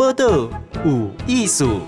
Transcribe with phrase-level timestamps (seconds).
[0.00, 0.48] 报道
[0.82, 1.82] 有艺术。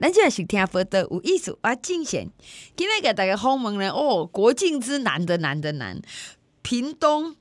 [0.00, 2.30] 咱这是听报道有艺术啊，进贤
[2.74, 6.00] 今天给大家访问呢哦，国境之南的南的南，
[6.62, 7.36] 屏东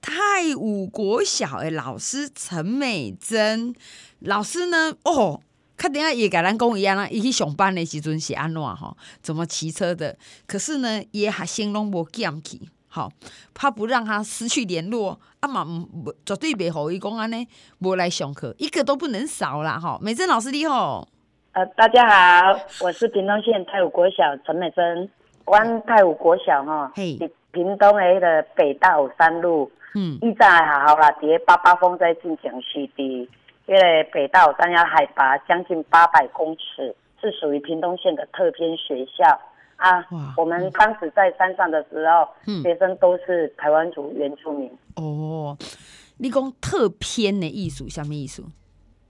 [0.00, 3.74] 泰武国小的老师陈美珍
[4.20, 5.40] 老师呢哦。
[5.76, 8.96] 看等下也跟咱讲一样啦，伊去上班的时阵是安怎吼？
[9.20, 10.16] 怎么骑车的？
[10.46, 13.10] 可是呢，也学生拢无减去，好，
[13.54, 15.18] 怕不让他失去联络。
[15.40, 15.64] 啊嘛，
[16.26, 17.46] 绝对袂好伊讲安尼，
[17.78, 19.96] 无来上课，一个都不能少啦，哈。
[20.02, 21.06] 美珍老师你好，
[21.52, 25.08] 呃，大家好，我是屏东县太武国小陈美珍。
[25.46, 27.16] 阮太武国小哈，嘿，
[27.52, 33.28] 屏东的迄个北大武山路，嗯，以前还好啦，伫八八风在进行时的。
[33.66, 39.40] 因为北大武山要海拔将近八百公尺，是属于屏东县的特偏学校
[39.78, 40.06] 啊。
[40.36, 44.70] 我们当时在山上的时候，嗯、学生都是台湾族原住民。
[44.96, 45.56] 哦，
[46.18, 48.44] 你讲特偏的艺术，什么艺术？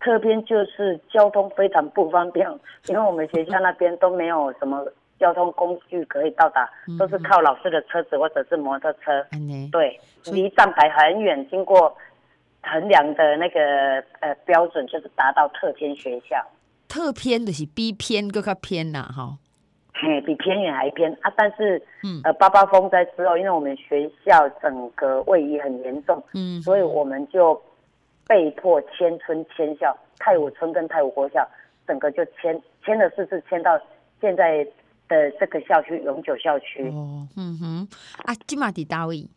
[0.01, 2.49] 特偏就是交通非常不方便，
[2.87, 4.87] 因为我们学校那边都没有什么
[5.19, 9.27] 交通工具可以到达，嗯、都是靠老师的车子或者是摩托车。
[9.33, 11.95] 嗯、对，离站牌很远，经过。
[12.61, 13.61] 衡量的那个
[14.21, 16.37] 呃标准就是达到特偏学校，
[16.89, 19.39] 特偏的是比偏更加偏呐，哈，
[20.01, 21.33] 嘿，比偏远还偏啊！
[21.37, 27.61] 但是，嗯，呃，八八风灾之后，因为我们学校整个位移很严重，嗯，所以我们就
[28.27, 31.47] 被迫迁村迁校，泰武村跟泰武国校
[31.87, 33.81] 整个就迁迁了四次，迁到
[34.21, 34.65] 现在
[35.09, 36.89] 的这个校区永久校区。
[36.91, 37.89] 哦，嗯哼，
[38.25, 39.29] 啊，今嘛在哪位？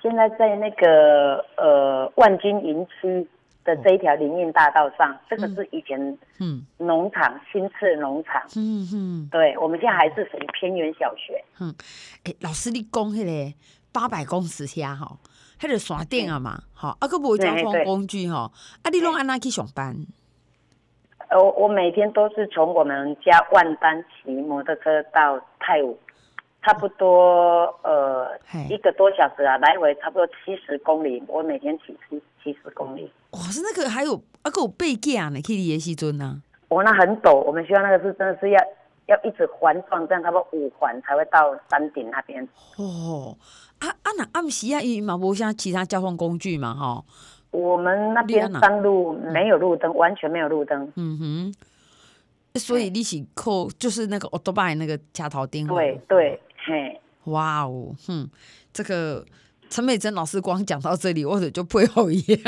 [0.00, 3.26] 现在在那个呃万金营区
[3.66, 6.00] 的这一条林荫大道上，哦、这个是以前
[6.40, 11.44] 嗯农场、嗯、新式农场，嗯嗯，对，我们现在还是属于偏远小学。
[11.60, 11.74] 嗯，
[12.24, 13.54] 哎、欸，老师你讲迄个
[13.92, 15.18] 八百公尺下哈，
[15.60, 18.50] 迄个山顶啊嘛，好、嗯，啊个无交通工具哈，
[18.82, 19.94] 啊你拢安那去上班？
[21.28, 25.98] 呃，我每天都是从我们家万丹骑摩托车到泰武。
[26.62, 28.26] 差不多呃
[28.68, 31.22] 一个多小时啊，来回差不多七十公里。
[31.28, 33.08] 我每天骑七七十公里。
[33.36, 36.42] 哇，是那个还有啊，个有背架呢，可以练习尊呢。
[36.68, 38.58] 我那很陡，我们学校那个是真的是要
[39.06, 42.46] 要一直环状，这样差不多五环才会到山顶那边。
[42.76, 43.36] 哦，
[43.78, 47.04] 啊啊那暗时啊，伊嘛无像其他交通工具嘛，哈。
[47.50, 50.92] 我们那边山路没有路灯，嗯、完全没有路灯。
[50.96, 51.54] 嗯哼。
[52.58, 55.66] 所以你是靠就是那个欧多拜那个夹头钉。
[55.66, 56.40] 对对。
[56.66, 58.28] 嘿，哇哦，哼，
[58.72, 59.24] 这个
[59.68, 62.40] 陈美珍老师光讲到这里，我者就不会一样，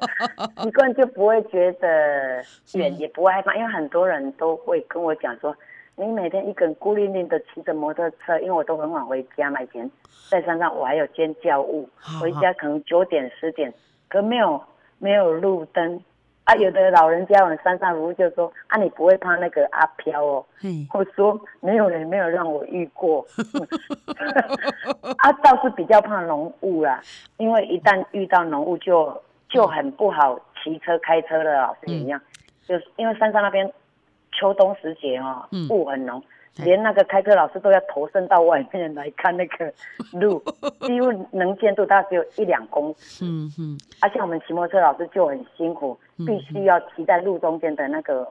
[0.62, 2.44] 习惯就不会觉得
[2.74, 5.56] 远，也不会害怕，因为很多人都会跟我讲说，
[5.96, 9.90] 你每天一个人孤零零的骑着摩托车，因为我都很晚回家嘛，以前
[10.28, 11.88] 在山上我还有兼教务，
[12.20, 13.72] 回家可能九点十点，
[14.08, 14.62] 可没有
[14.98, 16.00] 没有路灯。
[16.46, 23.26] 啊，有的老人家往山上路就说：“啊，你不会怕那个阿飘哦？”嘿我说：“没有人，没有让我遇过。
[25.18, 27.02] ”啊，倒是比较怕浓雾啦，
[27.38, 31.62] 因为一旦遇到浓雾就就很不好骑车开车了。
[31.62, 32.30] 老师一样，嗯、
[32.68, 33.68] 就是因为山上那边
[34.30, 36.22] 秋冬时节哦，雾很浓。
[36.56, 39.72] 连那个开车老师都要投身到外面来看那个
[40.18, 40.42] 路，
[40.86, 43.24] 几乎能见度大概只有一两公尺。
[43.24, 43.78] 嗯嗯。
[44.00, 48.26] 而且我们骑摩托车老师就很辛苦，必须要骑在路中间的那个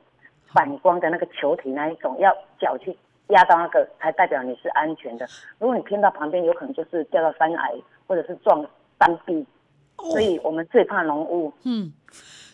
[0.53, 2.95] 反光的那个球体那一种，要脚去
[3.27, 5.27] 压到那个，才代表你是安全的。
[5.59, 7.71] 如果你偏到旁边，有可能就是掉到山崖，
[8.07, 8.65] 或者是撞
[8.99, 9.45] 山壁。
[9.97, 11.53] 所以我们最怕浓雾。
[11.63, 11.93] 嗯。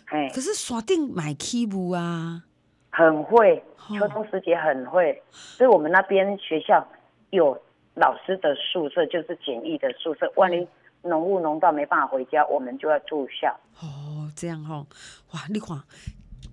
[0.08, 2.44] 哎，可是山顶买起雾啊。
[2.92, 3.64] 很会，
[3.98, 6.86] 秋冬时节很会，哦、所以我们那边学校
[7.30, 7.58] 有
[7.96, 10.32] 老师的宿舍，就是简易的宿舍。
[10.36, 10.68] 万一
[11.04, 13.58] 浓雾浓到没办法回家，我们就要住校。
[13.82, 14.88] 哦，这样吼、哦，
[15.32, 15.42] 哇！
[15.50, 15.82] 你看，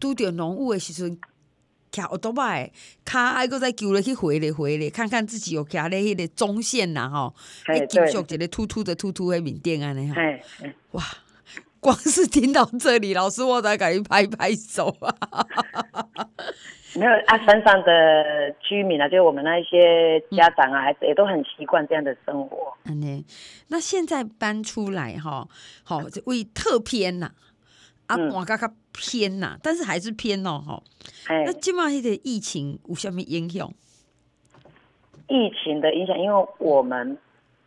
[0.01, 1.19] 拄着浓雾的时阵，
[1.91, 2.71] 徛学多摆，
[3.05, 7.35] 卡还搁再救了去回咧回咧，看看自己有徛咧迄个中线呐吼，
[7.75, 10.23] 你继续一个突突的突突的面顶安尼哈。
[10.93, 11.03] 哇！
[11.81, 15.47] 光是听到这里，老师我才敢去拍拍手啊！
[16.97, 22.73] 没有啊，山上的居民啊，就我们那一些家长啊，孩子、嗯、也都很习惯这样的生活。
[22.87, 23.25] 嗯呢，
[23.69, 25.47] 那现在搬出来哈，
[25.85, 27.31] 好，为特偏呐，
[28.07, 30.83] 啊，我刚刚偏呐，但是还是偏哦，哈。
[31.29, 33.71] 哎，那今麦的疫情有什么影响？
[35.29, 37.17] 疫情的影响，因为我们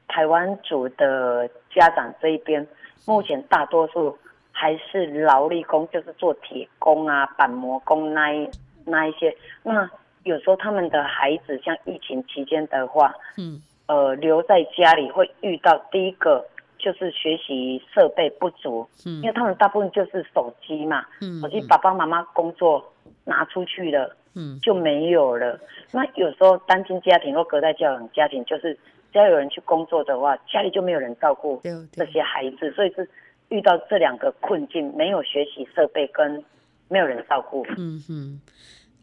[0.08, 2.68] 台湾组的家长这一边。
[3.06, 4.18] 目前大多数
[4.52, 8.50] 还是劳力工，就是做铁工啊、板模工那一
[8.86, 9.36] 那一些。
[9.64, 9.90] 那
[10.24, 16.46] 有时候他们的孩子像疫情期间的话，嗯，呃，留在家里会遇到第一个
[16.78, 22.84] 就是学习设备不足，嗯，因为他们大部分就是手机嘛，嗯，手机爸爸妈妈工作
[23.24, 25.60] 拿出去了，嗯，就没有了。
[25.92, 28.78] 那有时候单亲家庭或隔代教养家庭，就是
[29.12, 31.62] 只要有人去工作的话，家里就没有人照顾
[31.92, 33.08] 这些孩子，所以是
[33.50, 36.44] 遇到这两个困境，没有学习设备跟
[36.88, 37.66] 没有人照顾。
[37.78, 38.42] 嗯哼，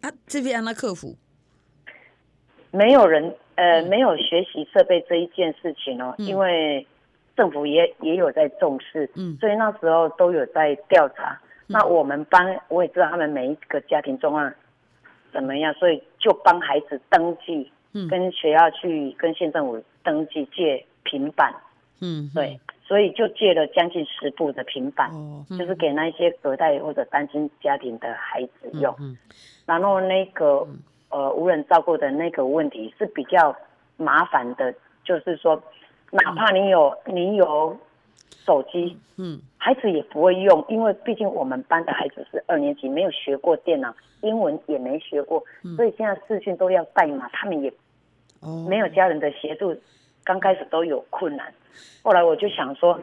[0.02, 1.16] 啊，这边让他克服，
[2.70, 3.34] 没有人。
[3.60, 6.87] 呃，没有学习设备这一件事情哦，嗯、因为
[7.37, 11.37] 政府也也有在重视，嗯，所以那时候都有在调查。
[11.66, 14.54] 嗯、那我们班我也知道他们每一个家庭状况
[15.32, 21.55] 怎么样，所以就帮孩子登记，嗯，跟学校去跟县政府登记借平板，
[22.00, 25.44] 嗯，对，所以就借了将近十部的平板，哦。
[25.50, 29.17] 嗯、就是给那些隔代或者单亲家庭的孩子用，嗯嗯、
[29.67, 30.67] 然后那个。
[30.69, 30.79] 嗯。
[31.11, 33.56] 呃，无人照顾的那个问题是比较
[33.96, 35.58] 麻烦的，就是说，
[36.11, 37.75] 哪怕你有你有
[38.44, 45.43] 手机，嗯，孩子也不会用，因为毕竟我们班的孩子是二年级，没有学过电脑，英文也没学过，
[45.76, 47.73] 所以现在视讯都要代码，他们也
[48.69, 49.76] 没有家人的协助，
[50.25, 51.53] 刚开始都有困难。
[52.03, 53.00] 后来我就想说，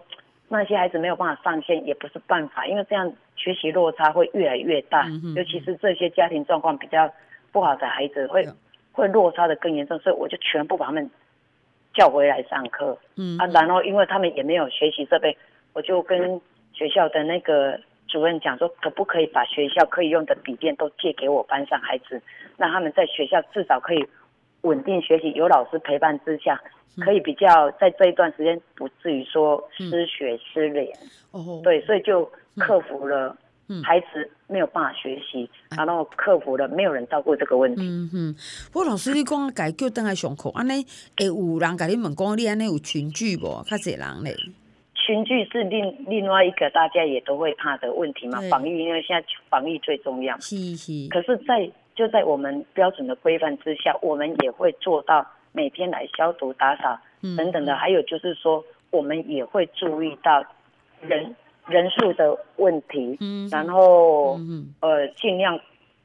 [0.48, 7.12] 那些孩子没有办法上线也不是办法，因为这样学习落差会越来越大，尤其是这些家庭状况比较。
[7.52, 8.46] 不好的孩子会
[8.92, 11.10] 会落差的更严重，所以我就全部把他们
[11.96, 12.98] 叫回来上课。
[13.16, 15.36] 嗯啊，然后因为他们也没有学习设备，
[15.74, 16.40] 我就跟
[16.74, 22.22] 学校的那个主任讲说，可不可以把学校可以用的笔电都借给我班上孩子，
[22.58, 24.06] 让他们在学校至少可以
[24.62, 26.62] 稳定学习，有老师陪伴之下，
[27.02, 30.88] 可以比较在这一段时间不至于说失学失联。
[31.32, 33.36] 哦，对，所以就克服了。
[33.84, 37.82] 孩子没有办法学习，然后克服了没有人照顾这个问题。
[37.82, 38.36] 嗯哼，
[38.72, 40.86] 不过老师你讲改叫等来上课，安尼
[41.18, 43.48] 会有人跟你问讲，你安尼有群聚不？
[43.66, 44.36] 较侪人嘞。
[44.94, 48.40] 群聚是另另外一个大家也都会怕的问题嘛。
[48.50, 50.40] 防疫，因为现在防疫最重要。
[50.40, 51.08] 是是。
[51.10, 57.00] 可是在，在就在我们标准的规范之下，我们也会做到每天来消毒打扫
[57.38, 57.74] 等等的。
[57.74, 60.44] 嗯、还有就是说，我们也会注意到
[61.02, 61.36] 人。
[61.68, 65.60] 人数的问题，嗯、然后、嗯、呃，尽量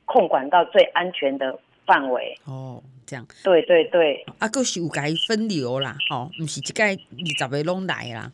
[0.06, 2.34] 控管到最安全的范围。
[2.46, 3.26] 哦，这样。
[3.44, 4.24] 对对对。
[4.38, 8.32] 啊，够是有该分流啦，哦，不是一概二十个拢来啦。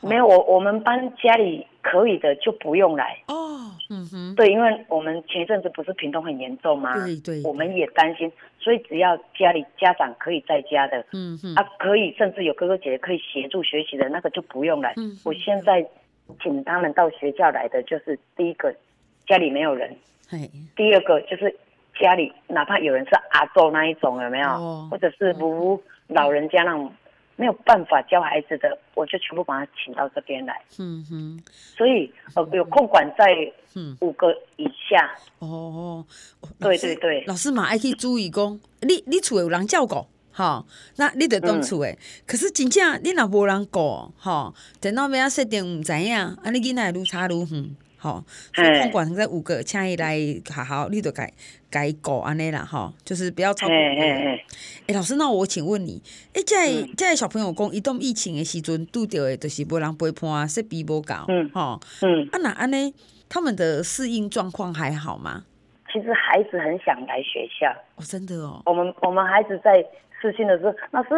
[0.00, 3.16] 没有，我我们班家里可以的就不用来。
[3.28, 4.34] 哦，嗯哼。
[4.34, 6.92] 对，因为我们前一阵子不是屏东很严重吗？
[7.06, 7.42] 对对。
[7.42, 14.92] 我们也担心，所以只要家里家长可以在家的，嗯哼，啊，可以，甚至有哥哥姐姐可以协助学习的那个就不用来。
[14.96, 15.86] 嗯，我现在。
[16.42, 18.74] 请他们到学校来的，就是第一个
[19.26, 19.96] 家里没有人，
[20.76, 21.54] 第二个就是
[22.00, 26.92] 家里哪怕有人是阿祖那一种有没有，哦、或者是如老人家那种
[27.36, 30.60] 没有办法教孩子的，我就全部把他请到这边来。
[30.78, 31.42] 嗯哼，
[31.76, 33.26] 所以呃有控管在
[34.00, 35.14] 五个以下。
[35.40, 36.04] 哦。
[36.40, 36.96] 哦，对对。
[36.96, 40.06] 对，老师嘛爱去注意讲，你你厝有人照顾。
[40.36, 40.66] 好，
[40.96, 41.92] 那你得当厝诶。
[41.92, 48.24] 嗯、可是真正你若无人顾，吼，电脑边啊设定毋知影，安尼囡仔愈差愈远，吼。
[48.52, 50.18] 所以控管在五个，请伊来
[50.52, 51.32] 好好，你都改
[51.70, 53.76] 改顾安尼啦，吼，就是不要超过。
[53.76, 54.44] 诶、欸
[54.88, 56.02] 欸，老师，那我请问你，
[56.32, 62.92] 诶、欸，在在小朋友讲，移动疫情诶时阵拄着诶，就是无人陪伴，设备无够，嗯，吼，嗯，啊那安尼，
[63.28, 65.44] 他们的适应状况还好吗？
[65.92, 68.60] 其实孩子很想来学校，哦，真的哦。
[68.66, 69.70] 我们我们孩子在。
[70.24, 71.10] 事情的时候，老师，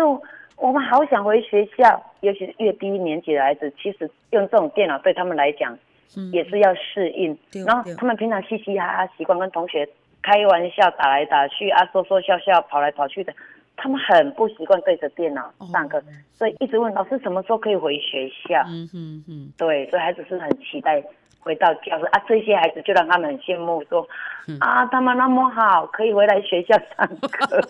[0.57, 5.79] 我们好想回学校，尤其是越低年级的孩子，其实用这种电脑对他们来讲，
[6.33, 7.33] 也是要适应。
[7.55, 9.89] 嗯、然后他们平常嘻嘻哈哈，习惯跟同学
[10.25, 13.33] 开玩笑、打来打去啊，说说笑笑、跑来跑去的，
[13.77, 16.03] 他们很不习惯对着电脑上课，哦、
[16.35, 18.63] 所以一直问老师什么时候可以回学校。
[18.69, 21.03] 嗯嗯嗯，对，所以孩子是很期待。
[21.39, 24.05] 回到教室啊，这些孩子就让他们很羡慕，说
[24.59, 27.61] 啊，他们那么好，可以回来学校上课。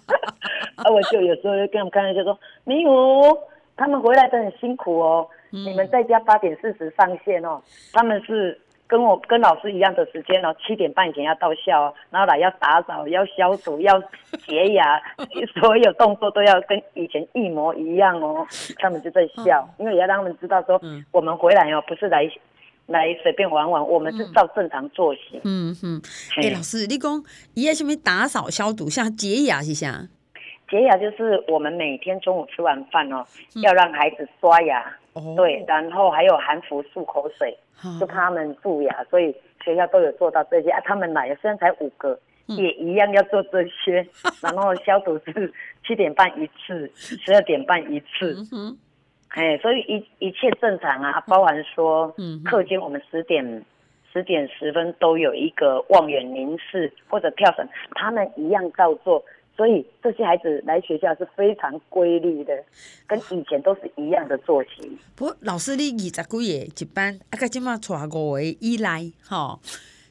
[0.76, 3.38] 啊，我就有时候就跟他们开玩笑说，没有，
[3.76, 5.28] 他们回来都很辛苦哦。
[5.52, 7.60] 嗯、你们在家八点四十上线哦，
[7.92, 8.58] 他们是
[8.90, 13.98] 跟我跟老师一样的时间哦，七点半以前要到校哦，然后来要打扫、要消毒、要
[14.46, 15.00] 洁牙，
[15.60, 18.44] 所有动作都要跟以前一模一样哦。
[18.78, 22.28] 他们就在笑，嗯、因为也要让他们知道说，嗯、我们回来哦，不是来。
[22.86, 25.40] 来随便玩玩，我们是照正常作息。
[25.44, 26.02] 嗯哼，
[26.36, 27.22] 哎、欸，老师，你讲
[27.54, 30.08] 伊个什么打扫消毒，像洁牙是啥？
[30.70, 33.24] 洁牙就是我们每天中午吃完饭哦，
[33.56, 34.80] 嗯、要让孩子刷牙。
[35.14, 35.34] 哦。
[35.36, 39.34] 对，然后还有含氟漱口水，哦、就他们蛀牙，所以
[39.64, 40.70] 学校都有做到这些。
[40.70, 42.16] 啊，他们来虽然才五个，
[42.48, 44.06] 嗯、也一样要做这些。
[44.40, 45.52] 然后消毒是
[45.84, 48.36] 七点半一次，十二点半一次。
[48.52, 48.78] 嗯
[49.30, 53.64] 哎，所以一一切正常啊，包含说，嗯，课间我们十点
[54.12, 59.24] 十点十分都有一个望远凝视或者跳绳，他们一样照做。
[59.60, 62.64] 所以这些孩子来学校是非常规律的，
[63.06, 64.96] 跟以前都是一样的作息。
[65.14, 69.60] 不过老师，你二十几个一班，啊，个今嘛带五个以来，哈，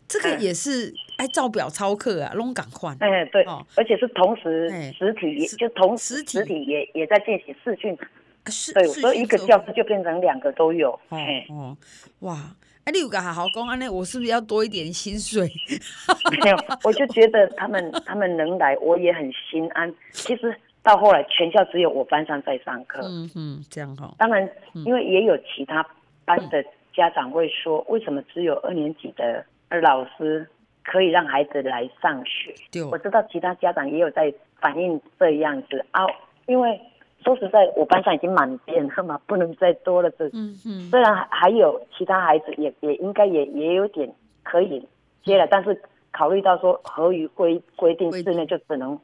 [0.07, 2.95] 这个也是爱照表操课啊，拢赶快。
[2.99, 7.97] 哎，对，哦、而且是同时实体也，就同实体实体也也在进行视讯。
[8.45, 10.91] 是，对，所以一个教室就变成两个都有。
[11.09, 11.17] 哦，
[11.49, 11.77] 哦
[12.19, 12.55] 哇。
[12.85, 15.47] 哎，你有个好好讲，安尼我是不是要多一点薪水？
[16.31, 19.93] 没有，我就觉得他们他们能来，我也很心安。
[20.11, 23.01] 其实到后来，全校只有我班上在上课。
[23.03, 24.15] 嗯嗯，这样好。
[24.17, 24.49] 当然，
[24.85, 25.85] 因为也有其他
[26.25, 29.45] 班的家长会说，为什么只有二年级的
[29.81, 30.47] 老师
[30.83, 32.55] 可以让孩子来上学？
[32.71, 36.05] 对，我知道其他家长也有在反映这样子啊，
[36.47, 36.79] 因为。
[37.23, 40.09] 说实在，我班上已经满编了嘛，不能再多了。
[40.11, 44.09] 这，嗯嗯，虽然还还有其他孩子也，也也应该也也有点
[44.43, 44.87] 可以
[45.23, 45.79] 接了，但是
[46.11, 48.97] 考虑到说合于规规定室内，就只能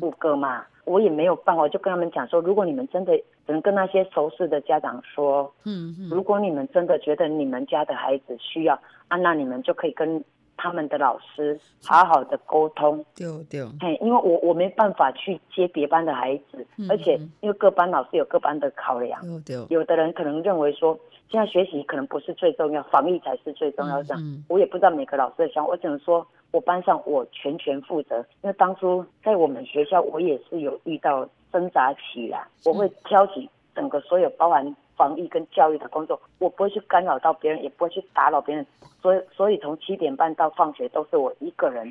[0.00, 8.74] 五个嘛，我也没有办法，我就跟他们讲说，如果你们真的只能跟那些熟识的家长说，嗯嗯，如果你们真的觉得你们家的孩子需要
[9.08, 10.24] 啊，那你们就可以跟。
[10.58, 20.98] 他们的老师好好的沟通，对对，嘿，因为我我没办法去接别班的孩子，嗯、而且因为各班老师有各班的考量，对对，有的人可能认为说
[21.30, 24.04] 现在学习可能不是最重要，防疫才是最重要的。
[24.04, 34.74] 这样，嗯、我也不知道每个老师的想法，我只能说我班上我全权负责，因为当初在我们学校我也是有遇到挣扎期啦，我会挑起整个所有包含。
[34.98, 38.66] 防疫跟教育的工作，我不会去干扰到别人，也不会去打扰别人，
[39.00, 41.88] 所以所以从七点半到放学都是我一个人，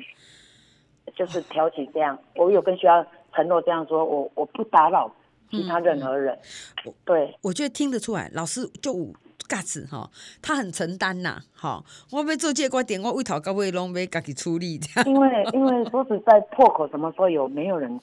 [1.16, 2.18] 就是挑起这样。
[2.36, 5.10] 我有跟学校承诺这样说，我我不打扰
[5.50, 6.38] 其他任何人。
[6.84, 9.06] 嗯、对，我觉得听得出来，老师就有
[9.48, 10.10] 嘎子哈，
[10.42, 15.08] 他很承担呐，哈，我要做这观点，我为头到尾拢要自己处理这样。
[15.08, 17.98] 因为因为说实在，破口什么时候有，没有人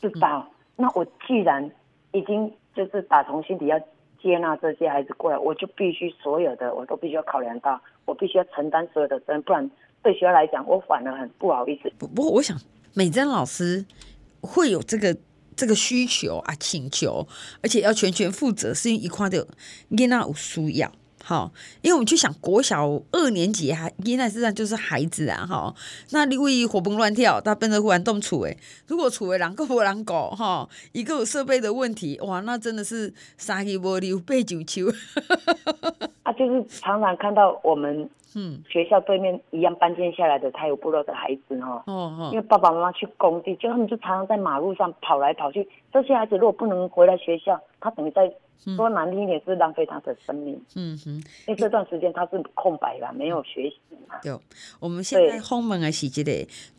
[0.00, 0.44] 知道。
[0.74, 1.70] 那我既然
[2.10, 3.80] 已经就是打从心底要。
[4.22, 9.70] 接纳这些孩子过来，我就必须所有的我都必须要考量到，我必须要承担所有的责任，不然
[10.02, 11.90] 对学校来讲，我反而很不好意思。
[11.98, 12.58] 不不过，我想
[12.94, 13.84] 美珍老师
[14.40, 15.16] 会有这个
[15.56, 17.26] 这个需求啊，请求，
[17.62, 19.46] 而且要全权负责，是因为一块的
[19.90, 20.90] 囡仔有需要。
[21.24, 25.74] 好，因为我们去想国小二年级还现在实际上就是孩子啊，哈，
[26.10, 28.56] 那你会活蹦乱跳，他变得忽然动处诶，
[28.86, 34.86] 如果处为人够不人狗哈，一个有设备的问题，哇，那真的是三气不溜背九丘。
[36.22, 48.32] 啊，就是常常看到我们嗯学校对面一样搬迁下来的泰雅部落的孩子哈，哦哦，因为爸爸妈妈去工地，就他们就常常在马路上跑来跑去，这些孩子如果不能回来学校，他等于在。
[48.76, 50.60] 说难听一点是浪费他的生命。
[50.74, 51.10] 嗯哼，
[51.46, 53.76] 因为这段时间他是空白的，没有学习
[54.08, 54.16] 嘛。
[54.20, 54.36] 对，
[54.80, 56.32] 我们现在后门啊是这个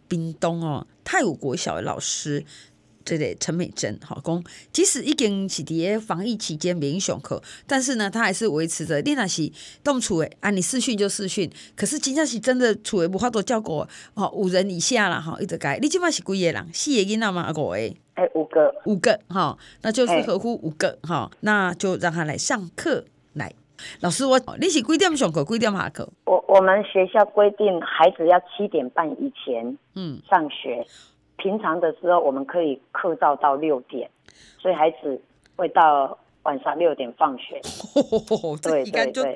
[0.05, 2.43] 冰东哦，泰武国小的老师，
[3.05, 9.01] 这个陈美珍好讲，即使已经是在防疫期间免上课，但是呢，他还是维持着。
[9.01, 9.51] 你若是
[9.83, 15.79] 动处诶，啊，你视讯就视讯，可是真正是真的处诶无法度照顾哦，五人以下了哈，一直改。
[15.81, 16.67] 你今嘛是几个人？
[16.73, 17.51] 四个囡仔吗？
[17.51, 17.73] 五个？
[18.15, 23.51] 哎，五个，五个哈，那就是合乎五个哈，那就让他来上课来。
[24.01, 25.43] 老师，我你是几点上课？
[25.45, 26.09] 几点下课？
[26.25, 30.85] 我我们学校规定，孩子要七点半以前嗯上学，嗯、
[31.39, 34.08] 平常的时候我们可以课照到六点，
[34.60, 35.19] 所以孩子
[35.55, 37.60] 会到晚上六点放学。
[37.96, 39.36] 哦、对对对，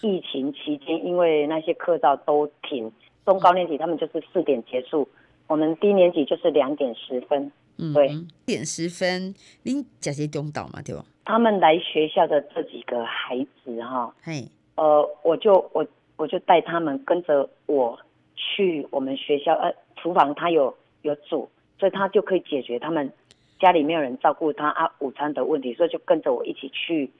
[0.00, 2.90] 疫情期间，因为那些课照都停，
[3.26, 5.06] 中高年级他们就是四点结束，
[5.48, 7.52] 我们低年级就是两点十分。
[7.78, 8.10] 嗯，对，
[8.46, 11.04] 点十分，您假些中岛嘛，对吧？
[11.26, 17.98] 他们来学校的这几个孩子哈，嘿，呃，我就我我就带他们跟着我
[18.34, 20.74] 去我们学校，呃，厨房他有
[21.06, 21.48] 有煮，
[21.78, 23.10] 所以他就可以解决他们
[23.58, 27.10] 家里没有人照顾他啊午餐的问题，所以就跟着我一起去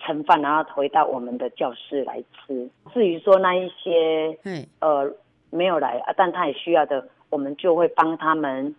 [0.00, 2.68] 盛饭，然后回到我们的教室来吃。
[2.92, 5.14] 至于说那一些，嗯，呃，
[5.50, 8.74] 没有来啊，但他也需要的，我们就会帮他们。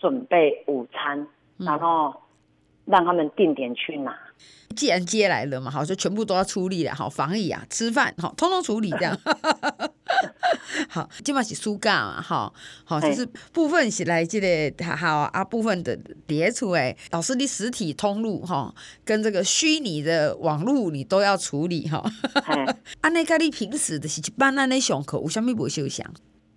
[0.00, 2.14] 准备午餐，然后
[2.84, 4.16] 让他们定点去拿。
[4.76, 9.18] 既然接来了嘛，好，就全部都要处理了，好，防疫啊，吃饭，好，通通处理这样。
[10.98, 12.52] 好，基本上是暑假嘛，好，
[12.84, 16.96] 好，就是部分是来这个好啊，部分的叠出来。
[17.12, 18.74] 老师的实体通路哈，
[19.04, 22.02] 跟这个虚拟的网络你都要处理哈。
[23.00, 26.04] 安内个你平时的是一般安尼上课，有啥咪不休想？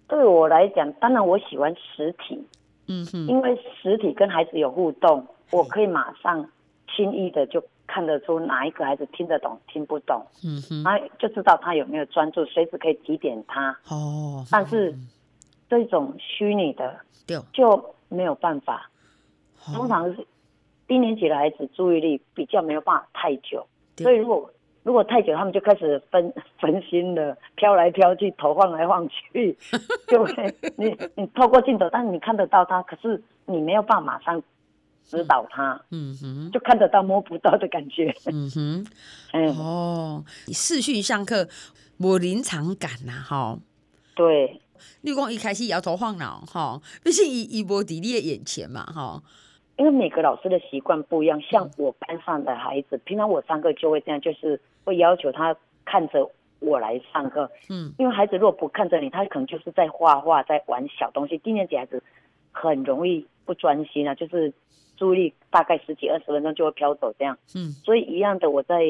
[0.08, 2.44] 对我来讲，当然我喜欢实体。
[2.88, 6.50] 嗯哼，因为实体跟孩子有互动，我可以马上
[6.96, 13.78] 轻易的就看得出哪一个孩子听得懂听不懂，嗯哼，那就知道他有没有专注，随时可以提点他。
[13.90, 14.96] 哦，但是
[15.70, 18.90] 这种虚拟的对，就没有办法。
[19.66, 19.76] 哦。
[19.76, 20.26] 通常是
[20.88, 23.68] 低年级的孩子注意力比较没有办法太久，
[23.98, 24.50] 所以如果
[24.84, 29.56] 如果太久，他们就开始分 分心了，飘来飘去，头晃来晃去，
[30.08, 34.42] 就会你你透过镜头，但是你看得到他，可是你没有办法马上
[35.18, 38.16] 指导他，嗯哼，就看得到摸不到的感觉。
[38.32, 38.86] 嗯哼，
[39.34, 41.48] 嗯，哦，视讯上课
[41.98, 43.60] 无临场感呐，哈。
[44.16, 44.62] 对，
[45.02, 49.22] 你讲一开始摇头晃脑，哈，毕竟伊伊无伫你的眼前嘛，哈。
[49.78, 57.50] 因为每个老师的习惯不一样，像我班上的孩子，平常我上课就会这样，就是会要求他看着我来上课。
[57.70, 61.38] 嗯，因为孩子如果不看着你，他可能就是在画画，在玩小东西。
[61.40, 62.04] 低年级孩子
[62.52, 64.54] 很容易不专心啊，就是
[65.02, 67.36] 注意力大概十几二十分钟就会飘走这样。
[67.56, 68.84] 嗯，所以一样的，我在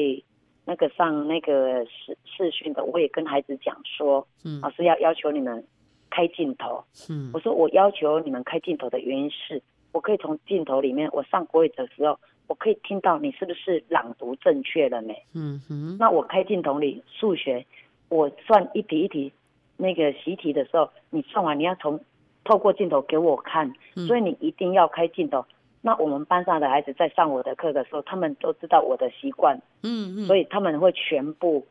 [0.66, 5.64] 那个上那个视视讯的，我也跟孩子讲说，嗯老师要要求你们
[6.10, 6.84] 开镜头。
[7.08, 15.16] 嗯我说我要求你们开镜头的原因是，我可以从镜头里面，我上国语的时候，我可以听到你是不是朗读正确了没？
[15.34, 17.64] 嗯哼，那我开镜头里数学，
[18.10, 19.32] 我算一题一题
[19.78, 21.98] 那个习题的时候，你算完你要从
[22.44, 25.44] 透过镜头给我看，嗯所以你一定要开镜头。
[25.84, 31.66] 那我们班上的孩子在上我的课的时候，他们都知道我的习惯，嗯嗯，所以他们会全部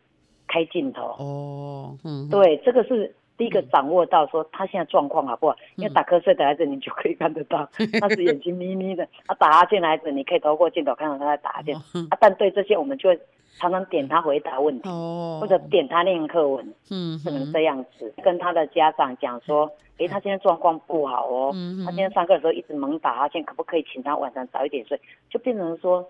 [0.47, 1.15] 开镜头。
[1.17, 5.55] 哦，嗯，对，这个是第一个掌握到说他现在状况好不好？
[5.77, 7.67] 因为打瞌睡的孩子你就可以看得到，
[7.99, 11.75] 他是眼睛眯眯的； 他打哈欠的孩子，你可以透过镜头看到他在打哈欠。
[11.75, 13.19] 啊，但对这些我们就会
[13.57, 18.13] 常常点他回答问题，哦，或者点他念课文，嗯不能这样子。
[18.23, 19.67] 跟他的家长讲说，
[19.97, 25.01] 诶，他现在状况不好哦，嗯他今天上课的时候一直猛打哈欠，可不可以请他晚上早一点睡？
[25.31, 26.07] 就变成说，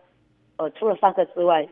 [0.57, 1.65] 呃，除了上课之外。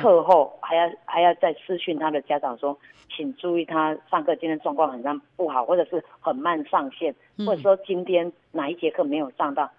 [0.00, 2.76] 课后还要还要再私讯他的家长说，
[3.14, 7.14] 请注意他上课今天状况很像不好，或者是很慢上线，
[7.46, 9.70] 或者说今天哪一节课没有上到，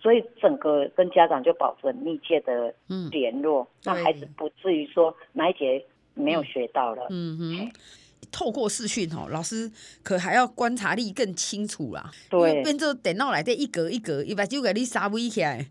[0.00, 2.74] 所以整个跟家长就保持很密切的
[3.10, 7.06] 联络，让孩子不至于说哪一节没有学到了。
[7.10, 7.72] 嗯哼。
[8.30, 9.68] 透过视讯吼，老师
[10.04, 12.08] 可还要观察力更清楚啦。
[12.28, 15.66] 对，变做电脑内底一格一格，一把就给你杀微起来。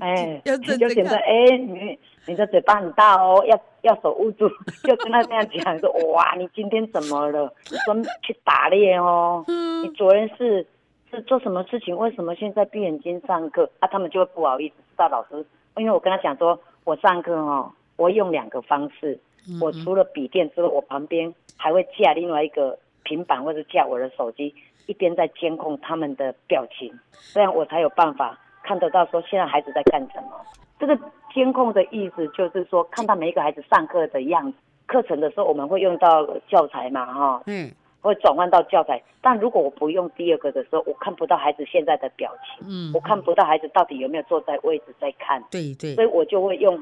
[0.00, 0.58] 哎， 就
[0.88, 4.48] 觉得哎，你你的嘴巴很大哦，要要手捂住，
[4.84, 7.52] 就跟他这样讲说，哇，你今天怎么了？
[7.70, 9.44] 你说去打猎哦，
[9.82, 10.66] 你昨天是
[11.10, 11.96] 是做什么事情？
[11.96, 13.68] 为什么现在闭眼睛上课？
[13.80, 15.44] 啊，他们就会不好意思，知道老师，
[15.76, 19.18] 因为我跟他讲说，我上课哦，我用两个方式，
[19.60, 21.32] 我除了笔电之外，我旁边。
[21.56, 24.52] 还会架另外一个平板或者架我的手机，
[24.86, 26.92] 一边在监控他们的表情，
[27.32, 30.32] 这样我才有办法看得到说现在孩子在干什么。
[30.80, 30.98] 这个
[31.34, 34.58] 监控的意思就是说，看到每一个孩子上课的样子。
[34.86, 39.02] 课程的时候我们会用到教材嘛，哈，嗯，会转换到教材。
[39.20, 46.80] 但如果我不用第二个的时候，我看不到孩子现在的表情，嗯，我看不到孩子到底有没有坐在位置在看，对对，所以我就会用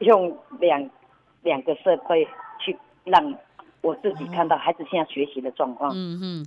[0.00, 0.90] 用两
[1.42, 2.26] 两个设备
[2.58, 3.34] 去让。
[3.82, 6.46] 我自己看到孩子现在学习的状况，嗯嗯，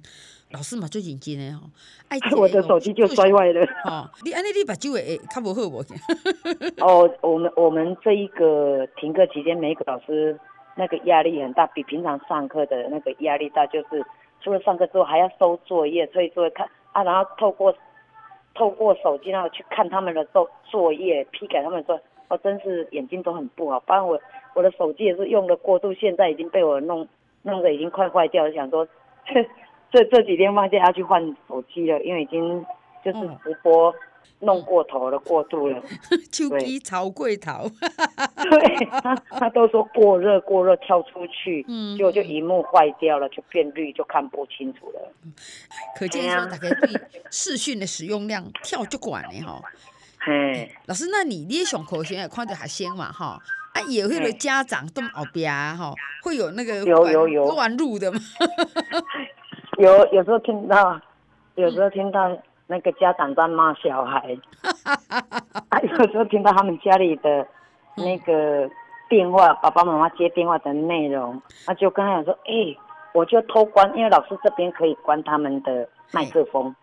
[0.52, 1.68] 老师嘛最认真的吼，
[2.40, 3.62] 我的手机就摔坏了。
[3.90, 5.84] 哦，你安尼你把酒诶较无好无？
[6.80, 10.40] 哦，我们我们这一个停课期间，每一个老师
[10.76, 14.06] 那个压力很大，比平常上课的那个压力大，就是
[14.42, 17.76] 除了上课之后还要收作业，所以说看啊，然后透过
[18.54, 23.80] 透过手机然后去看他们的作作业，批改他们说，我、哦、真是眼睛都很不好。
[23.82, 24.18] 不然我
[24.54, 27.06] 我的手机也是用的过度，现在已经被我弄。
[27.48, 28.88] 弄得已经快坏掉了，想说
[29.96, 32.66] 这这几天放假要去换手机了，因为已经
[33.02, 33.96] 就是直播
[34.40, 35.82] 弄过头了，嗯、过度了，
[36.30, 37.72] 手机超贵头。
[38.44, 45.14] 对，他他都说过热过热跳出去，嗯，结果就萤幕坏掉了，就变绿，就看不清楚了。
[45.98, 49.62] 可见说大家对视讯的使用量跳就管了哈。
[50.20, 53.40] 嘿，老师，那你你上课时也看到学生嘛哈？
[53.74, 58.20] 啊，也会有家长都后边哈，会有那个有有有乱入的吗？
[59.78, 61.00] 有有时候听到，
[61.56, 62.30] 有时候听到
[62.68, 64.38] 那个家长在骂小孩，
[65.70, 67.46] 啊，有时候听到他们家里的
[67.98, 68.70] 那个
[69.10, 72.78] 电话，爸爸妈妈接电话的内容，他就跟他讲说，哎、欸，
[73.14, 76.76] 我就偷关，因为老师这边可以关他们的麦克风，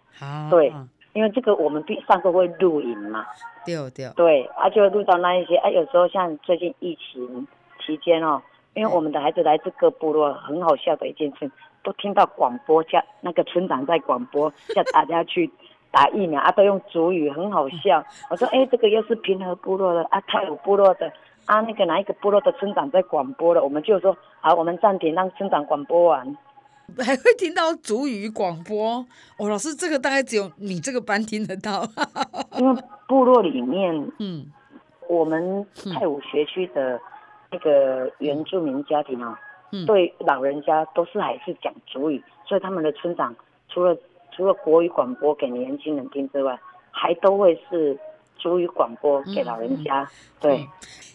[0.50, 0.72] 对。
[1.14, 3.26] 因为这个我们必上课会录影嘛，
[3.66, 4.10] 对对。
[4.16, 7.46] 对，啊就录到那一些，啊有时候像最近疫情
[7.84, 8.40] 期间哦，
[8.72, 11.50] 因为我们的孩子来自各部落，很好笑的一件事，
[11.82, 15.50] 都听到广播叫那个村长在广播叫大家去
[15.90, 18.04] 打疫苗啊，都用族语，很好笑。
[18.30, 21.12] 我说哎，这个又是平和部落的啊，泰武部落的
[21.46, 26.36] 啊，那个哪一个部落的村长在广播了，我们就说好，我们暂停，让村长广播完。
[26.98, 29.04] 还会听到族语广播
[29.38, 31.84] 哦，老师，这个大概只有你这个班听得到。
[32.58, 34.44] 因为部落里面， 嗯，
[35.08, 37.00] 我们泰武学区的
[37.50, 39.38] 那个原住民家庭啊，
[39.72, 43.34] 嗯，对老人家都是还是讲族语，所以他们的村长
[43.68, 43.96] 除了
[44.30, 46.58] 除了国语广播给年轻人听之外，
[46.90, 47.98] 还都会是
[48.36, 50.02] 族语广播给老人家。
[50.02, 50.08] 嗯、
[50.40, 50.68] 对、嗯，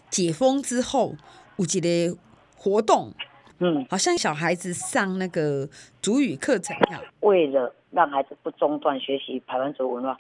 [0.09, 1.13] 解封之后
[1.57, 2.17] 有一个
[2.57, 3.13] 活动。
[3.59, 5.67] 嗯，好像小孩子上那个
[5.99, 7.01] 族语课程一样。
[7.21, 10.15] 为了让孩子不中断学习排湾族文化，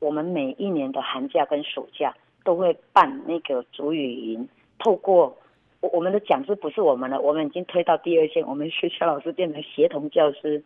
[0.00, 4.46] 我们每一年的寒假跟暑假都会办那个族语营。
[4.78, 5.34] 透过
[5.84, 10.62] 我我们的讲师不是我们的，我们已经推到第二线，我们学校老师变成协同教师。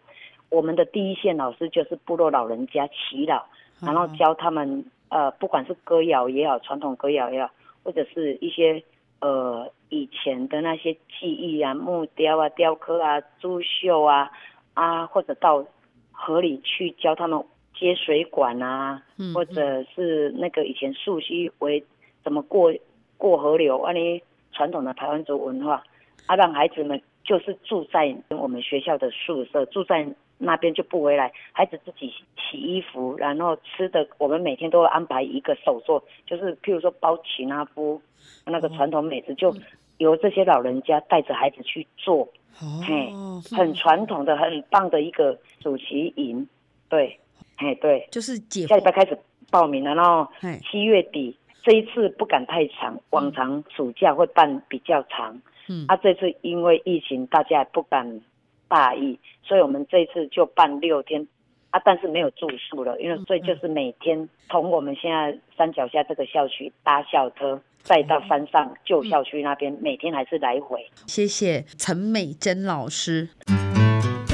[0.48, 3.42] 我们的第一线老师就是部落老人家祈祷，
[3.81, 7.50] 然后教他们呃，不管是歌谣也好，传统歌谣也好，
[7.83, 8.83] 或者是一些。
[9.20, 14.31] 呃，以前的那些技艺啊，木雕啊、雕刻啊、珠绣啊，
[14.74, 15.66] 啊，或者到
[16.12, 21.85] 河里去教他们接水管啊，嗯嗯、或者是那个以前溯溪为
[22.22, 22.72] 怎么过
[23.16, 24.22] 过河流，啊，你
[24.59, 25.83] 传统的台湾族文化，
[26.27, 30.07] 啊，让孩子们就是住在我们学校的宿舍，住在。
[30.40, 38.01] 那边就不回来，孩子自己洗衣服，然后吃的，我们每天都会安排一个手作，就是譬如说包奇纳夫，
[38.44, 39.53] 那个传统美食，就
[39.97, 42.21] 由这些老人家带着孩子去做，
[42.61, 43.11] 哦、嘿，
[43.57, 46.49] 很传统的、很棒的一个主题营，
[46.88, 47.18] 对，
[47.57, 49.18] 嘿，对，就是解下礼拜开始
[49.51, 50.31] 报名了，然后
[50.71, 51.37] 七月底，
[51.68, 58.22] 这一次不敢太长，往常暑假会办比较长，嗯，啊，这次因为疫情，大家也不敢。
[58.68, 61.26] 大意，所以我们这一次就办六天
[61.70, 70.87] 啊，但是没有住宿了，因为所以就是每天从我们现在山脚下这个校区搭校车，再到山上旧校区那边，每天还是来回。
[71.07, 73.28] 谢谢陈美珍老师。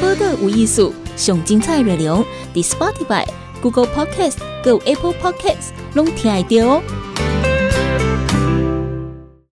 [0.00, 3.24] 播客无艺术，上精彩内容，The Spotify、
[3.64, 6.82] Google Podcast、Go Apple Podcasts，拢听得到哦。